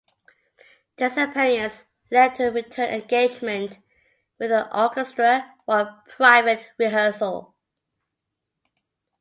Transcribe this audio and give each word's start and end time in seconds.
This 0.95 1.15
appearance 1.15 1.83
led 2.09 2.33
to 2.33 2.47
a 2.47 2.51
return 2.51 2.89
engagement 2.89 3.77
with 4.39 4.49
the 4.49 4.67
orchestra, 4.75 5.53
for 5.67 5.77
a 5.79 6.03
private 6.09 6.71
rehearsal. 6.79 7.53